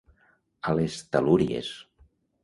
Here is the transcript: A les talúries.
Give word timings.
A 0.71 0.73
les 0.79 0.95
talúries. 1.15 1.69